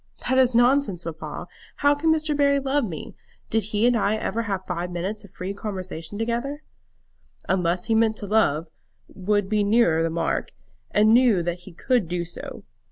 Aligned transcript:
"That 0.27 0.39
is 0.39 0.55
nonsense, 0.55 1.03
papa. 1.03 1.45
How 1.75 1.93
can 1.93 2.11
Mr. 2.11 2.35
Barry 2.35 2.59
love 2.59 2.85
me? 2.85 3.13
Did 3.51 3.65
he 3.65 3.85
and 3.85 3.95
I 3.95 4.15
ever 4.15 4.41
have 4.41 4.65
five 4.65 4.89
minutes 4.89 5.23
of 5.23 5.29
free 5.29 5.53
conversation 5.53 6.17
together?" 6.17 6.63
"Unless 7.47 7.85
he 7.85 7.93
meant 7.93 8.17
to 8.17 8.25
love, 8.25 8.65
would 9.13 9.47
be 9.47 9.63
nearer 9.63 10.01
the 10.01 10.09
mark; 10.09 10.53
and 10.89 11.13
knew 11.13 11.43
that 11.43 11.59
he 11.69 11.71
could 11.71 12.07
do 12.09 12.25
so. 12.25 12.63